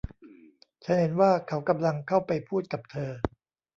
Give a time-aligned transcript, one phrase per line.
[0.83, 3.11] ฉันเห็นว่าเขากำลังเข้าไปพูดกับเธอ